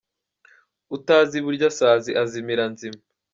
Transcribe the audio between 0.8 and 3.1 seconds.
Utazi iburyasazi azimira nzima.